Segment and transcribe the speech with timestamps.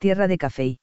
[0.00, 0.78] Tierra de café.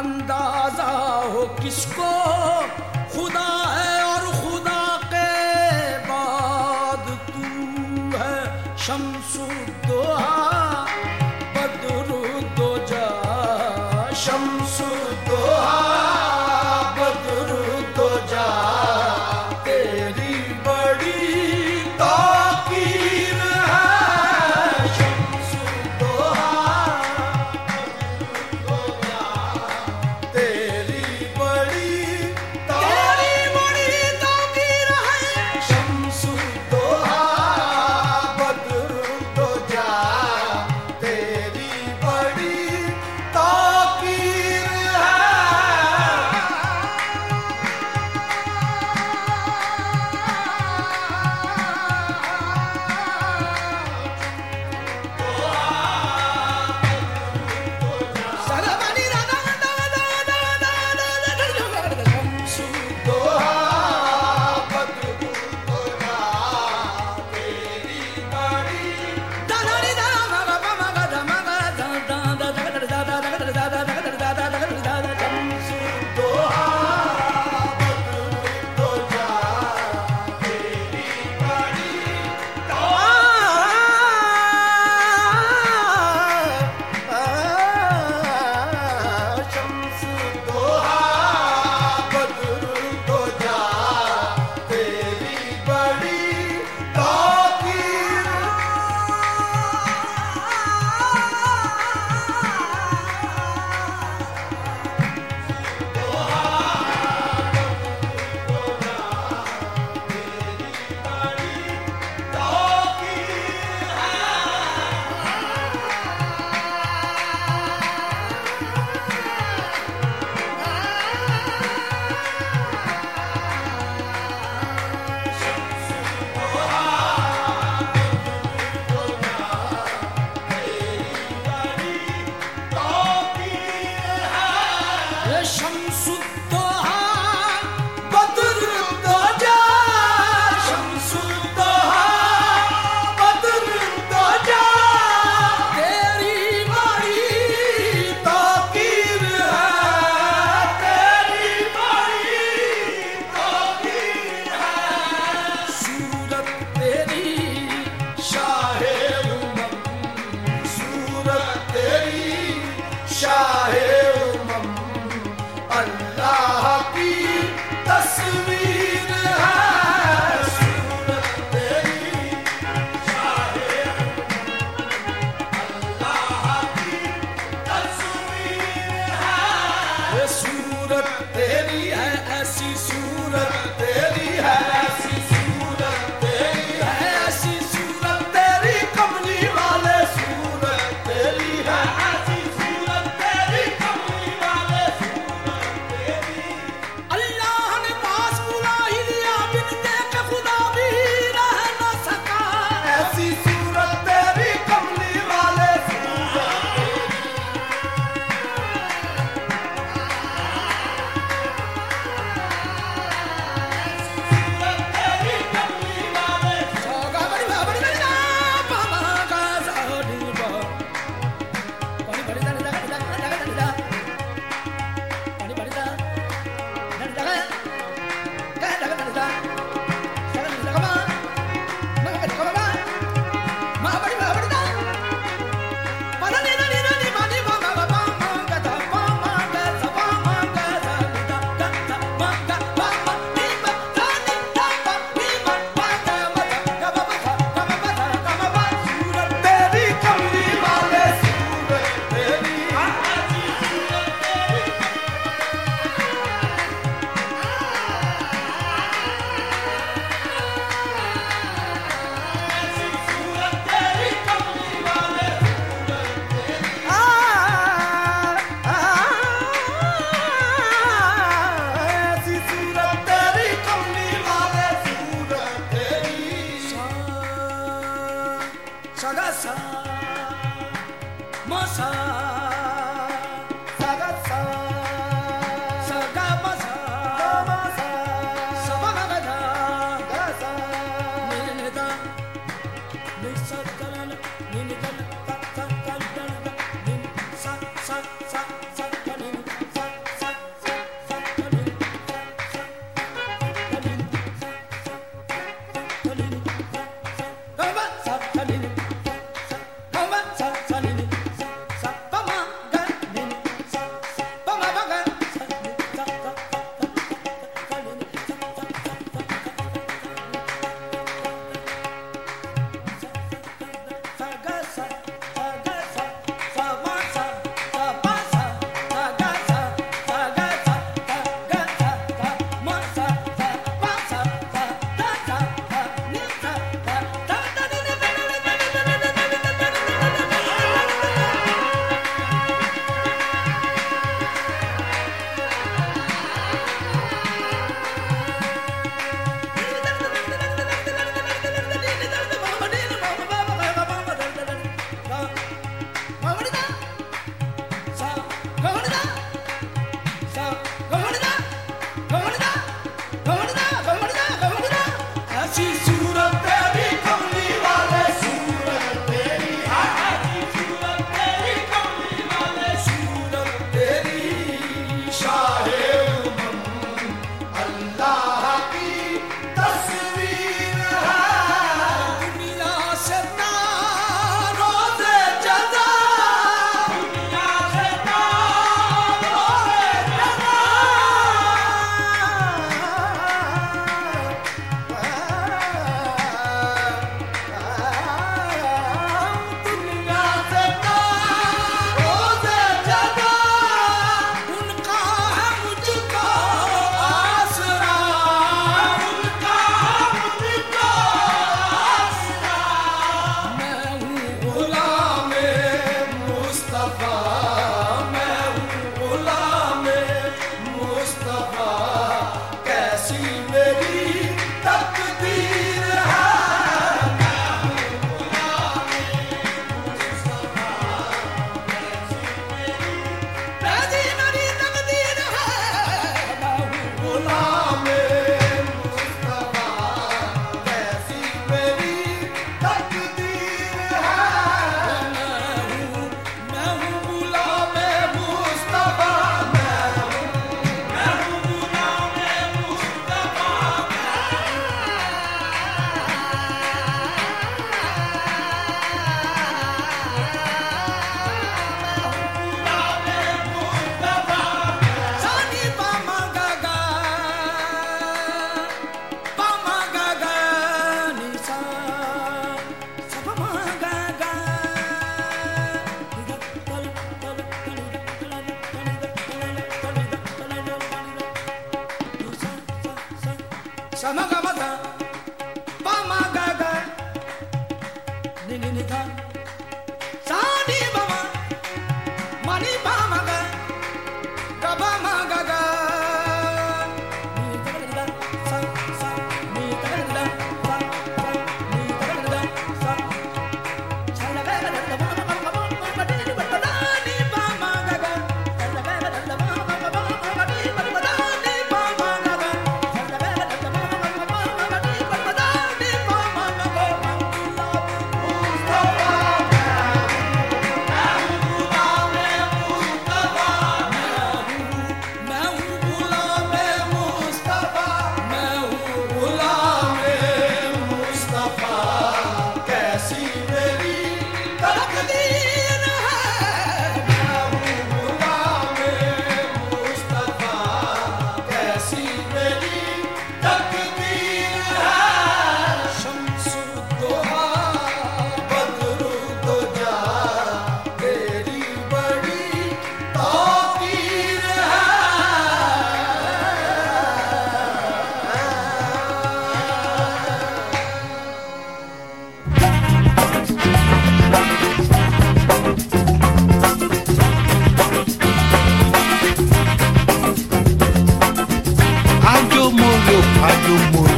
[0.00, 0.90] اندازہ
[1.32, 2.10] ہو کس کو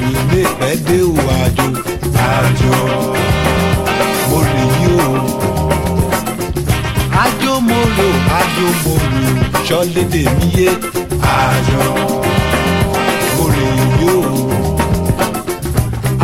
[0.02, 1.66] mi lè pẹ́ dé o àjò.
[2.30, 2.74] Àjò.
[4.30, 5.10] Mo rè yí o.
[7.24, 8.08] àjò mo rò
[8.40, 9.24] àjò mo rò
[9.66, 10.68] sọ́lédè mi yé.
[11.36, 11.84] Àjò.
[13.36, 13.66] Mo rè
[13.98, 14.20] yí o.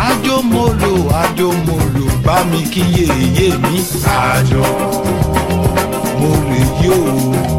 [0.09, 0.93] àjò mo rò
[1.23, 2.05] àjò mo rò.
[2.27, 3.77] Bá mi kíyè èyé mi.
[4.21, 4.65] Àjò.
[6.21, 7.58] Mo rè yí o.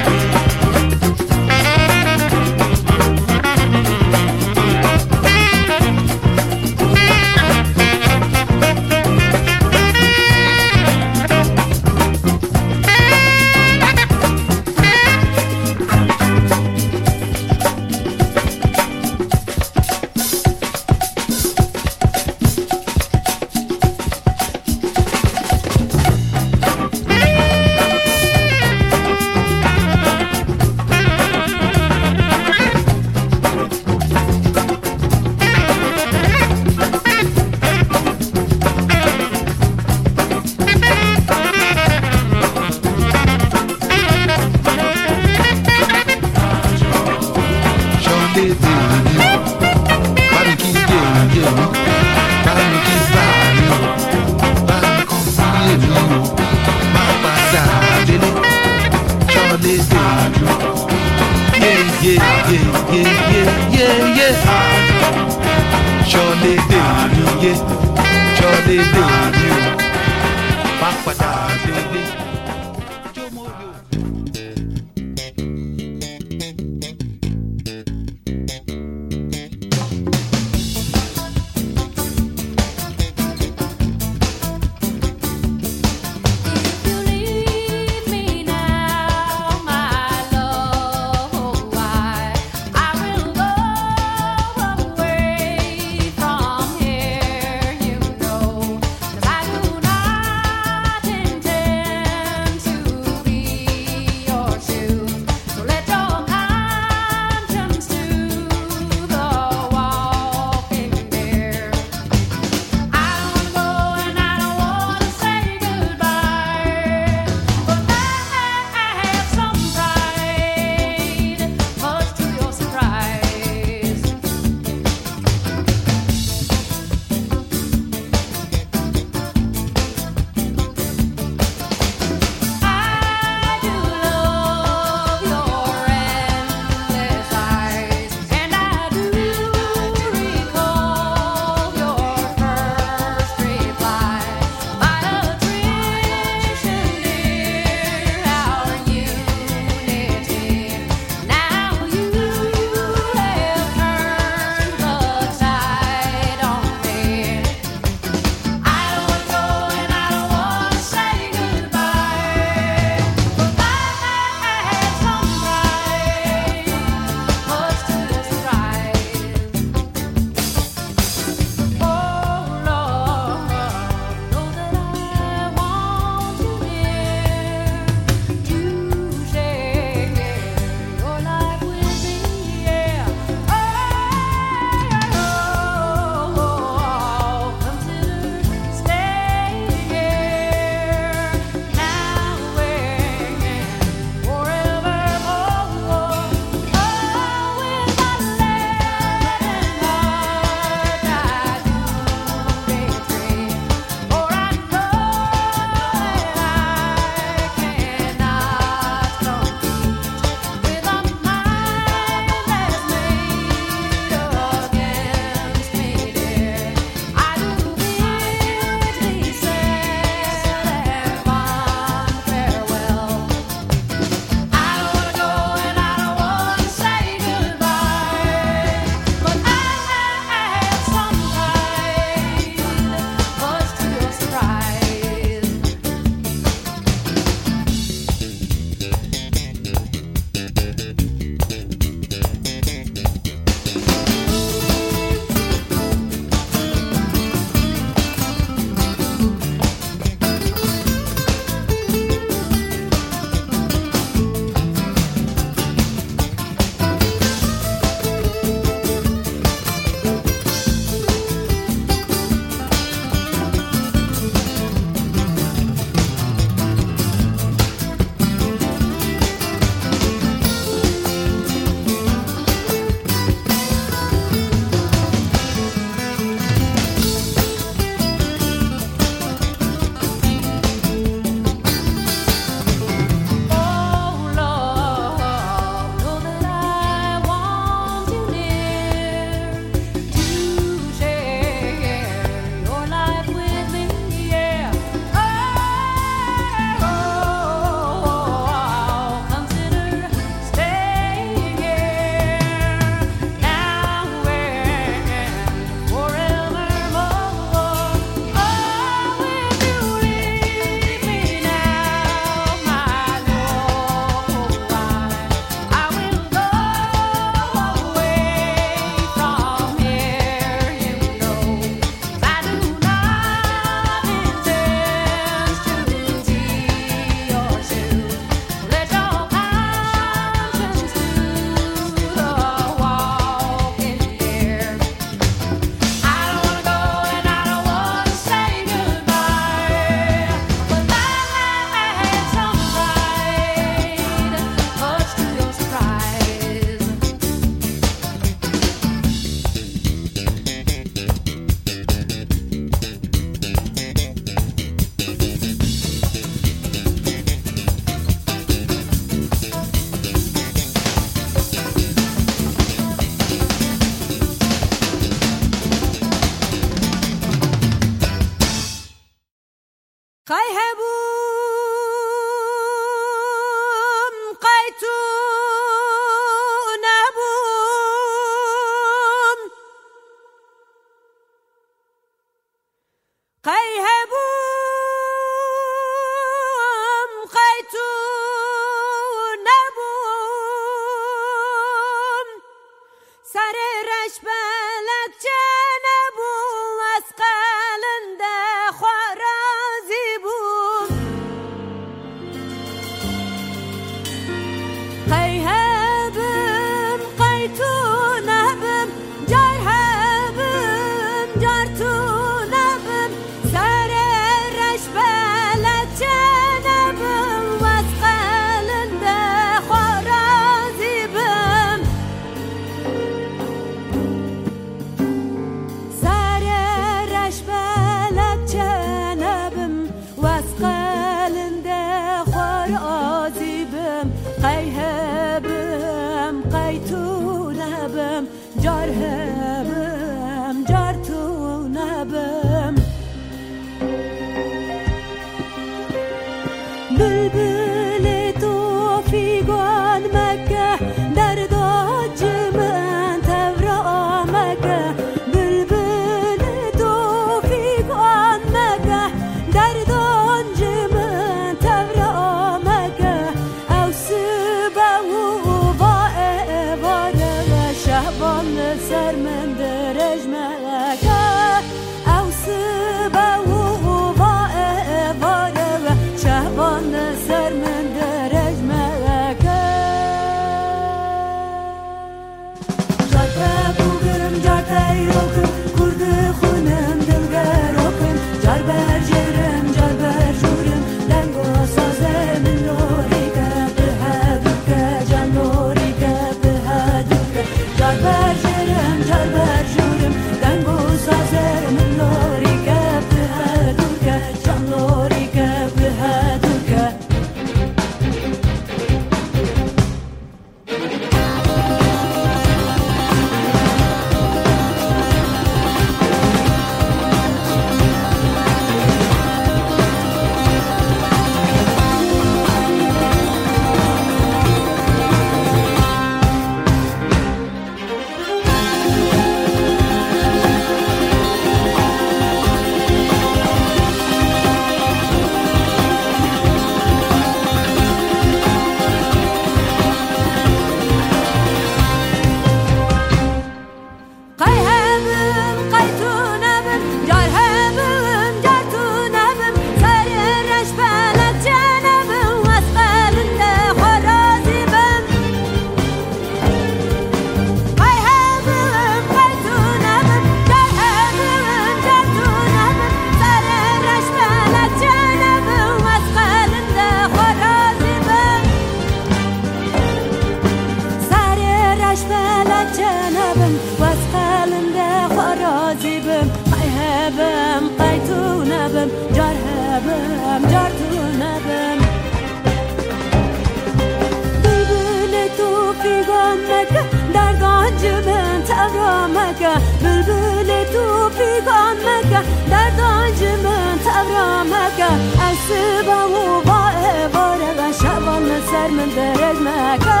[586.64, 586.82] فیگان مکه
[587.14, 594.90] در گنج من تورا مکه بلبل تو فیگان مکه در گنج من تورا مکه
[595.22, 596.70] اسبا و با
[597.14, 600.00] باره و شبان سر من درج مکه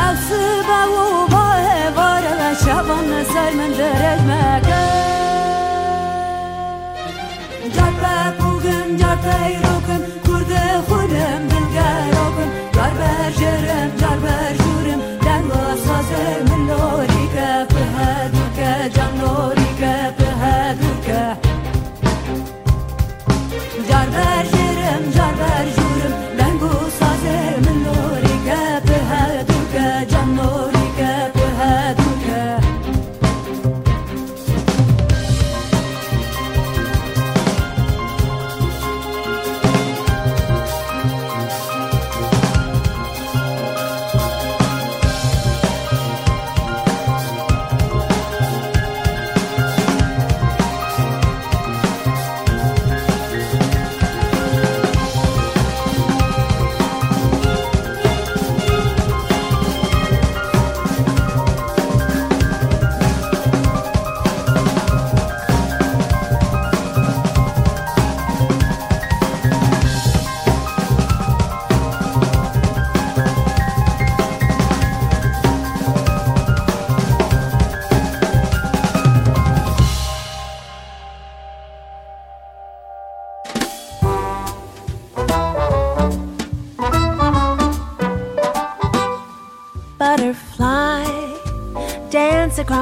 [0.00, 1.54] اسبا و با
[1.96, 5.00] باره و شبان سر من درج مکه
[7.74, 14.63] جار بپوگم جار پیروکم کرد خودم دلگروکم جار بر جرم جار بر جورم دنگ و
[15.74, 21.36] سازر من لوری که به هدوکه جان لوری که به هدوکه
[23.88, 25.83] جار بر جرم جار بر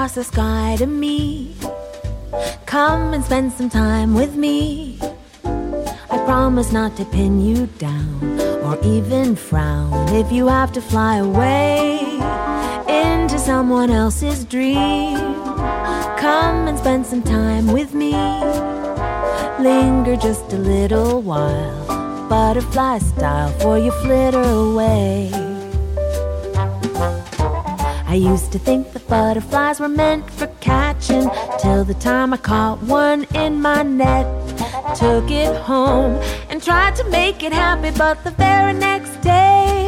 [0.04, 1.56] across the sky to me.
[2.66, 5.00] Come and spend some time with me.
[5.46, 11.20] I promise not to pin you down or even frown if you have to fly
[11.20, 12.00] away
[12.90, 15.16] into someone else's dream.
[16.26, 18.12] Come and spend some time with me.
[19.64, 25.43] Linger just a little while, butterfly style, for you flitter away.
[28.14, 32.84] I used to think that butterflies were meant for catching till the time I caught
[32.84, 34.28] one in my net.
[34.96, 39.83] Took it home and tried to make it happy, but the very next day,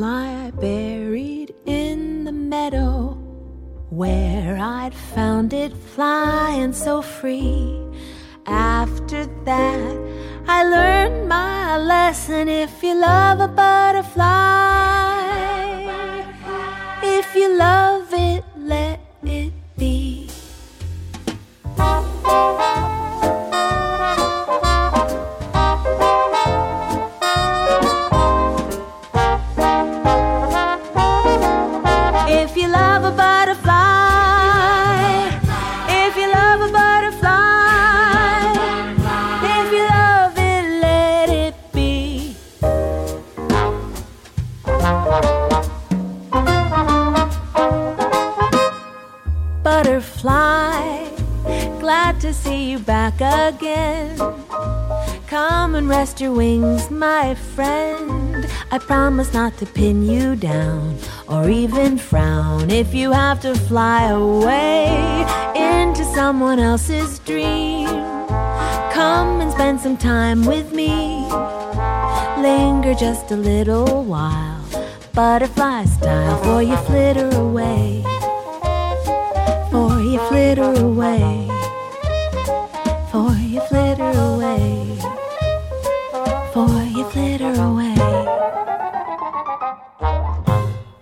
[0.00, 3.16] I buried in the meadow
[3.90, 7.80] where I'd found it flying so free.
[8.46, 9.96] After that,
[10.48, 12.48] I learned my lesson.
[12.48, 14.24] If you love a butterfly,
[17.02, 17.75] if you love
[59.26, 60.96] promise not to pin you down
[61.28, 67.86] or even frown if you have to fly away into someone else's dream.
[68.92, 71.26] Come and spend some time with me.
[72.38, 74.64] Linger just a little while,
[75.12, 78.02] butterfly style, for you flitter away.
[79.70, 81.45] For you flitter away.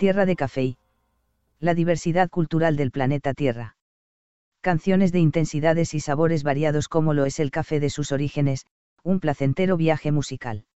[0.05, 0.77] Tierra de Café.
[1.61, 3.79] La diversidad cultural del planeta Tierra.
[4.61, 8.67] Canciones de intensidades y sabores variados como lo es el café de sus orígenes,
[9.03, 10.67] un placentero viaje musical.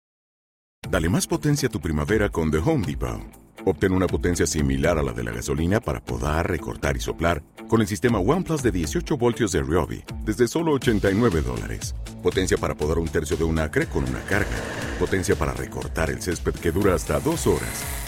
[0.90, 3.20] Dale más potencia a tu primavera con The Home Depot.
[3.66, 7.82] Obtén una potencia similar a la de la gasolina para podar, recortar y soplar con
[7.82, 11.94] el sistema OnePlus de 18 voltios de Ryobi desde solo 89 dólares.
[12.22, 14.56] Potencia para podar un tercio de un acre con una carga.
[14.98, 18.07] Potencia para recortar el césped que dura hasta dos horas.